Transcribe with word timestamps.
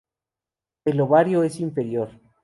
El 0.83 0.99
ovario 0.99 1.43
es 1.43 1.59
inferior. 1.59 2.09